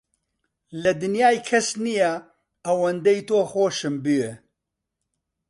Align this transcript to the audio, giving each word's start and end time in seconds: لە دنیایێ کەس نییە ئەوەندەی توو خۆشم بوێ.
لە 0.83 0.91
دنیایێ 1.01 1.39
کەس 1.49 1.67
نییە 1.85 2.13
ئەوەندەی 2.67 3.25
توو 3.27 3.41
خۆشم 3.51 3.95
بوێ. 4.03 4.31